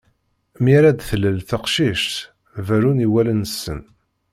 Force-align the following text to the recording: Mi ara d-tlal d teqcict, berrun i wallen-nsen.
Mi 0.61 0.71
ara 0.77 0.91
d-tlal 0.91 1.37
d 1.39 1.43
teqcict, 1.49 2.13
berrun 2.65 3.03
i 3.05 3.07
wallen-nsen. 3.13 3.79